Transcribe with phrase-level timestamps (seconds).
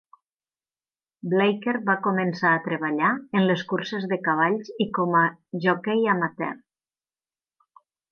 [1.33, 3.11] Blacker va començar a treballar
[3.41, 5.25] en les curses de cavalls i com a
[5.67, 6.57] joquei amateur.